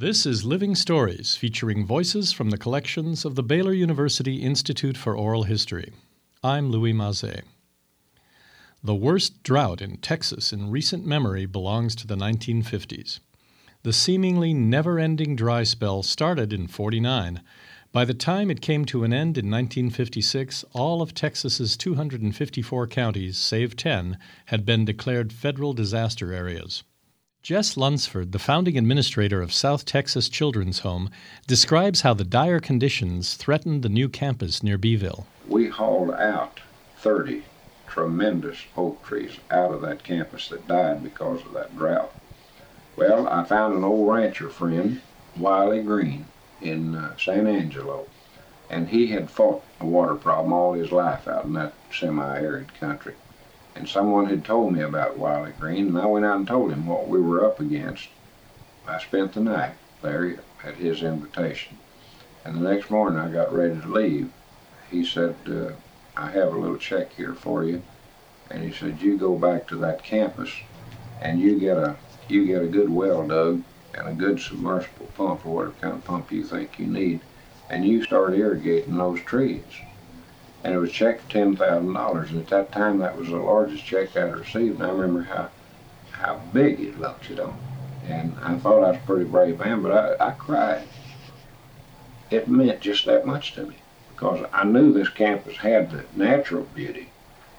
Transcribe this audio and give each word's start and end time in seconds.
This 0.00 0.26
is 0.26 0.44
Living 0.44 0.76
Stories, 0.76 1.34
featuring 1.34 1.84
voices 1.84 2.30
from 2.30 2.50
the 2.50 2.56
collections 2.56 3.24
of 3.24 3.34
the 3.34 3.42
Baylor 3.42 3.72
University 3.72 4.36
Institute 4.36 4.96
for 4.96 5.16
Oral 5.16 5.42
History. 5.42 5.92
I'm 6.40 6.70
Louis 6.70 6.92
Mazet. 6.92 7.42
The 8.80 8.94
worst 8.94 9.42
drought 9.42 9.82
in 9.82 9.96
Texas 9.96 10.52
in 10.52 10.70
recent 10.70 11.04
memory 11.04 11.46
belongs 11.46 11.96
to 11.96 12.06
the 12.06 12.14
1950s. 12.14 13.18
The 13.82 13.92
seemingly 13.92 14.54
never 14.54 15.00
ending 15.00 15.34
dry 15.34 15.64
spell 15.64 16.04
started 16.04 16.52
in 16.52 16.68
49. 16.68 17.42
By 17.90 18.04
the 18.04 18.14
time 18.14 18.52
it 18.52 18.60
came 18.60 18.84
to 18.84 19.02
an 19.02 19.12
end 19.12 19.36
in 19.36 19.50
1956, 19.50 20.64
all 20.74 21.02
of 21.02 21.12
Texas's 21.12 21.76
254 21.76 22.86
counties, 22.86 23.36
save 23.36 23.74
10, 23.74 24.16
had 24.44 24.64
been 24.64 24.84
declared 24.84 25.32
federal 25.32 25.72
disaster 25.72 26.32
areas. 26.32 26.84
Jess 27.42 27.76
Lunsford, 27.76 28.32
the 28.32 28.38
founding 28.38 28.76
administrator 28.76 29.40
of 29.40 29.52
South 29.52 29.84
Texas 29.84 30.28
Children's 30.28 30.80
Home, 30.80 31.08
describes 31.46 32.00
how 32.00 32.12
the 32.12 32.24
dire 32.24 32.60
conditions 32.60 33.34
threatened 33.34 33.82
the 33.82 33.88
new 33.88 34.08
campus 34.08 34.62
near 34.62 34.76
Beeville. 34.76 35.26
We 35.46 35.68
hauled 35.68 36.10
out 36.10 36.60
30 36.98 37.44
tremendous 37.86 38.58
oak 38.76 39.02
trees 39.04 39.38
out 39.50 39.72
of 39.72 39.80
that 39.82 40.02
campus 40.02 40.48
that 40.48 40.68
died 40.68 41.02
because 41.02 41.40
of 41.46 41.52
that 41.54 41.76
drought. 41.76 42.12
Well, 42.96 43.28
I 43.28 43.44
found 43.44 43.76
an 43.76 43.84
old 43.84 44.12
rancher 44.12 44.50
friend, 44.50 45.00
Wiley 45.36 45.82
Green, 45.82 46.26
in 46.60 46.96
uh, 46.96 47.16
San 47.16 47.46
Angelo, 47.46 48.08
and 48.68 48.88
he 48.88 49.06
had 49.06 49.30
fought 49.30 49.62
a 49.80 49.86
water 49.86 50.16
problem 50.16 50.52
all 50.52 50.74
his 50.74 50.90
life 50.90 51.28
out 51.28 51.44
in 51.44 51.54
that 51.54 51.72
semi-arid 51.92 52.74
country. 52.74 53.14
And 53.78 53.88
someone 53.88 54.26
had 54.26 54.44
told 54.44 54.72
me 54.72 54.82
about 54.82 55.18
Wiley 55.18 55.52
Green, 55.52 55.86
and 55.86 55.98
I 55.98 56.06
went 56.06 56.24
out 56.24 56.38
and 56.38 56.48
told 56.48 56.72
him 56.72 56.84
what 56.84 57.06
we 57.06 57.20
were 57.20 57.46
up 57.46 57.60
against. 57.60 58.08
I 58.88 58.98
spent 58.98 59.34
the 59.34 59.40
night 59.40 59.76
there 60.02 60.40
at 60.64 60.74
his 60.74 61.04
invitation. 61.04 61.78
And 62.44 62.56
the 62.56 62.68
next 62.68 62.90
morning 62.90 63.20
I 63.20 63.28
got 63.28 63.54
ready 63.54 63.80
to 63.80 63.86
leave. 63.86 64.32
He 64.90 65.04
said, 65.04 65.36
uh, 65.46 65.74
I 66.20 66.32
have 66.32 66.52
a 66.52 66.58
little 66.58 66.76
check 66.76 67.12
here 67.12 67.34
for 67.34 67.62
you. 67.62 67.80
And 68.50 68.64
he 68.64 68.72
said, 68.72 69.00
you 69.00 69.16
go 69.16 69.36
back 69.36 69.68
to 69.68 69.76
that 69.76 70.02
campus 70.02 70.50
and 71.22 71.38
you 71.38 71.60
get 71.60 71.76
a 71.76 71.94
you 72.28 72.46
get 72.46 72.62
a 72.62 72.66
good 72.66 72.90
well 72.90 73.28
dug 73.28 73.62
and 73.94 74.08
a 74.08 74.12
good 74.12 74.40
submersible 74.40 75.06
pump 75.16 75.46
or 75.46 75.54
whatever 75.54 75.74
kind 75.80 75.94
of 75.94 76.04
pump 76.04 76.32
you 76.32 76.42
think 76.42 76.80
you 76.80 76.86
need, 76.86 77.20
and 77.70 77.86
you 77.86 78.02
start 78.02 78.34
irrigating 78.34 78.96
those 78.96 79.20
trees. 79.22 79.62
And 80.64 80.74
it 80.74 80.78
was 80.78 80.90
a 80.90 80.92
check 80.92 81.20
for 81.20 81.30
ten 81.30 81.56
thousand 81.56 81.92
dollars, 81.92 82.30
and 82.30 82.40
at 82.40 82.48
that 82.48 82.72
time 82.72 82.98
that 82.98 83.16
was 83.16 83.28
the 83.28 83.36
largest 83.36 83.84
check 83.84 84.16
I'd 84.16 84.34
received. 84.34 84.80
And 84.80 84.90
I 84.90 84.90
remember 84.90 85.22
how 85.22 85.50
how 86.10 86.40
big 86.52 86.80
it 86.80 86.98
looked, 86.98 87.30
you 87.30 87.36
know. 87.36 87.54
And 88.08 88.34
I 88.42 88.56
thought 88.58 88.82
I 88.82 88.90
was 88.90 88.96
a 88.96 89.06
pretty 89.06 89.24
brave 89.24 89.58
man, 89.60 89.82
but 89.82 89.92
I, 90.20 90.28
I 90.28 90.30
cried. 90.32 90.82
It 92.30 92.48
meant 92.48 92.80
just 92.80 93.06
that 93.06 93.26
much 93.26 93.54
to 93.54 93.66
me 93.66 93.76
because 94.12 94.44
I 94.52 94.64
knew 94.64 94.92
this 94.92 95.08
campus 95.08 95.58
had 95.58 95.90
the 95.90 96.04
natural 96.16 96.64
beauty, 96.74 97.10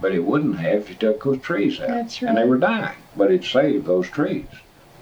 but 0.00 0.12
it 0.12 0.20
wouldn't 0.24 0.58
have 0.58 0.82
if 0.82 0.88
you 0.88 0.94
took 0.94 1.22
those 1.22 1.40
trees 1.42 1.78
out. 1.80 1.88
That's 1.88 2.22
And 2.22 2.36
they 2.36 2.44
were 2.44 2.58
dying, 2.58 2.96
but 3.16 3.30
it 3.30 3.44
saved 3.44 3.86
those 3.86 4.08
trees. 4.08 4.46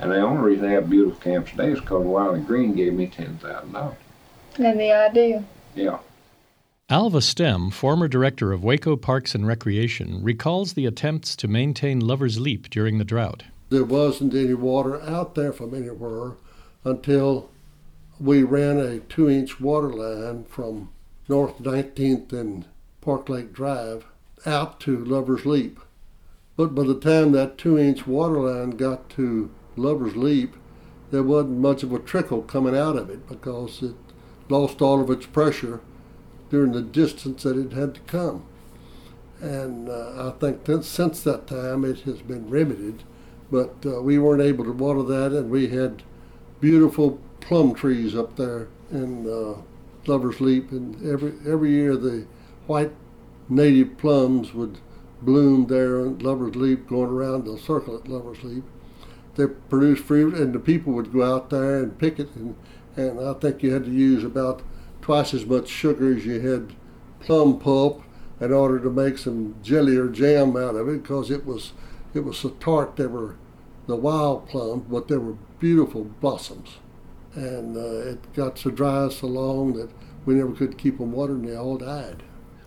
And 0.00 0.10
the 0.10 0.20
only 0.20 0.42
reason 0.42 0.66
they 0.66 0.74
have 0.74 0.90
beautiful 0.90 1.20
camps 1.20 1.52
today 1.52 1.70
is 1.70 1.80
because 1.80 2.04
Wiley 2.04 2.40
Green 2.40 2.74
gave 2.74 2.94
me 2.94 3.06
ten 3.06 3.38
thousand 3.38 3.72
dollars. 3.72 3.96
And 4.58 4.80
the 4.80 4.92
idea. 4.92 5.44
Yeah. 5.74 5.98
Alva 6.90 7.22
Stem, 7.22 7.70
former 7.70 8.08
director 8.08 8.52
of 8.52 8.62
Waco 8.62 8.94
Parks 8.94 9.34
and 9.34 9.46
Recreation, 9.46 10.22
recalls 10.22 10.74
the 10.74 10.84
attempts 10.84 11.34
to 11.36 11.48
maintain 11.48 11.98
Lover's 11.98 12.38
Leap 12.38 12.68
during 12.68 12.98
the 12.98 13.06
drought. 13.06 13.44
There 13.70 13.84
wasn't 13.84 14.34
any 14.34 14.52
water 14.52 15.00
out 15.00 15.34
there 15.34 15.54
from 15.54 15.72
anywhere 15.72 16.32
until 16.84 17.48
we 18.20 18.42
ran 18.42 18.78
a 18.78 19.00
two 19.00 19.30
inch 19.30 19.58
water 19.58 19.88
line 19.88 20.44
from 20.44 20.90
North 21.26 21.58
19th 21.58 22.34
and 22.34 22.66
Park 23.00 23.30
Lake 23.30 23.54
Drive 23.54 24.04
out 24.44 24.78
to 24.80 25.02
Lover's 25.02 25.46
Leap. 25.46 25.80
But 26.54 26.74
by 26.74 26.82
the 26.82 27.00
time 27.00 27.32
that 27.32 27.56
two 27.56 27.78
inch 27.78 28.06
water 28.06 28.40
line 28.40 28.72
got 28.72 29.08
to 29.10 29.50
Lover's 29.76 30.16
Leap, 30.16 30.54
there 31.10 31.22
wasn't 31.22 31.60
much 31.60 31.82
of 31.82 31.94
a 31.94 31.98
trickle 31.98 32.42
coming 32.42 32.76
out 32.76 32.96
of 32.96 33.08
it 33.08 33.26
because 33.26 33.82
it 33.82 33.94
lost 34.50 34.82
all 34.82 35.00
of 35.00 35.08
its 35.08 35.24
pressure 35.24 35.80
during 36.54 36.70
the 36.70 36.82
distance 36.82 37.42
that 37.42 37.58
it 37.58 37.72
had 37.72 37.96
to 37.96 38.00
come. 38.02 38.44
And 39.40 39.88
uh, 39.88 40.28
I 40.28 40.38
think 40.38 40.62
that 40.66 40.84
since 40.84 41.20
that 41.24 41.48
time 41.48 41.84
it 41.84 42.02
has 42.02 42.22
been 42.22 42.48
remedied, 42.48 43.02
but 43.50 43.74
uh, 43.84 44.00
we 44.00 44.20
weren't 44.20 44.40
able 44.40 44.64
to 44.64 44.70
water 44.70 45.02
that, 45.02 45.36
and 45.36 45.50
we 45.50 45.66
had 45.70 46.04
beautiful 46.60 47.18
plum 47.40 47.74
trees 47.74 48.14
up 48.14 48.36
there 48.36 48.68
in 48.92 49.26
uh, 49.28 49.62
Lover's 50.06 50.40
Leap, 50.40 50.70
and 50.70 51.04
every 51.04 51.32
every 51.44 51.70
year 51.72 51.96
the 51.96 52.24
white 52.68 52.92
native 53.48 53.98
plums 53.98 54.54
would 54.54 54.78
bloom 55.22 55.66
there 55.66 56.06
in 56.06 56.20
Lover's 56.20 56.54
Leap, 56.54 56.86
going 56.86 57.10
around 57.10 57.46
the 57.46 57.58
circle 57.58 57.96
at 57.96 58.06
Lover's 58.06 58.44
Leap. 58.44 58.62
They 59.34 59.48
produced 59.48 60.04
fruit, 60.04 60.34
and 60.34 60.54
the 60.54 60.60
people 60.60 60.92
would 60.92 61.12
go 61.12 61.34
out 61.34 61.50
there 61.50 61.82
and 61.82 61.98
pick 61.98 62.20
it, 62.20 62.28
and, 62.36 62.54
and 62.94 63.18
I 63.18 63.32
think 63.34 63.64
you 63.64 63.72
had 63.72 63.86
to 63.86 63.90
use 63.90 64.22
about 64.22 64.62
twice 65.04 65.34
as 65.34 65.44
much 65.44 65.68
sugar 65.68 66.16
as 66.16 66.24
you 66.24 66.40
had 66.40 66.72
plum 67.20 67.58
pulp 67.58 68.02
in 68.40 68.50
order 68.50 68.80
to 68.80 68.88
make 68.88 69.18
some 69.18 69.54
jelly 69.62 69.98
or 69.98 70.08
jam 70.08 70.56
out 70.56 70.74
of 70.74 70.88
it, 70.88 71.02
because 71.02 71.30
it 71.30 71.44
was 71.44 71.74
it 72.14 72.20
was 72.20 72.38
so 72.38 72.48
tart. 72.48 72.96
They 72.96 73.06
were 73.06 73.36
the 73.86 73.96
wild 73.96 74.48
plums, 74.48 74.86
but 74.88 75.08
they 75.08 75.18
were 75.18 75.36
beautiful 75.60 76.04
blossoms, 76.04 76.78
and 77.34 77.76
uh, 77.76 78.12
it 78.12 78.32
got 78.32 78.58
so 78.58 78.70
dry 78.70 79.10
so 79.10 79.26
long 79.26 79.74
that 79.74 79.90
we 80.24 80.36
never 80.36 80.52
could 80.52 80.78
keep 80.78 80.96
them 80.96 81.12
watered, 81.12 81.40
and 81.40 81.48
they 81.50 81.56
all 81.56 81.76
died. 81.76 82.22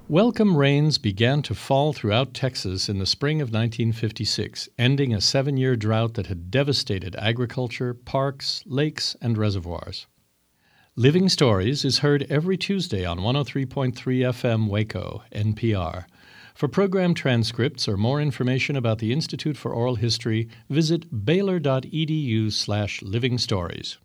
Welcome 0.08 0.56
rains 0.56 1.00
began 1.00 1.42
to 1.42 1.56
fall 1.56 1.92
throughout 1.92 2.36
Texas 2.36 2.88
in 2.88 3.00
the 3.00 3.08
spring 3.08 3.42
of 3.42 3.48
1956, 3.48 4.70
ending 4.78 5.12
a 5.12 5.22
seven 5.22 5.58
year 5.58 5.76
drought 5.76 6.14
that 6.14 6.28
had 6.28 6.52
devastated 6.52 7.16
agriculture, 7.16 7.96
parks, 7.96 8.64
lakes, 8.68 9.16
and 9.24 9.40
reservoirs. 9.40 10.06
Living 11.00 11.30
Stories 11.30 11.86
is 11.86 12.00
heard 12.00 12.26
every 12.28 12.58
Tuesday 12.58 13.06
on 13.06 13.20
103.3 13.20 13.94
FM 13.94 14.68
Waco, 14.68 15.22
NPR. 15.32 16.06
For 16.56 16.68
program 16.68 17.14
transcripts 17.14 17.88
or 17.88 17.98
more 17.98 18.20
information 18.20 18.76
about 18.76 18.98
the 18.98 19.14
Institute 19.14 19.58
for 19.58 19.72
Oral 19.72 19.94
History, 19.94 20.50
visit 20.72 21.24
baylor.edu 21.24 22.52
slash 22.52 23.04
living 23.04 23.38
stories. 23.38 24.00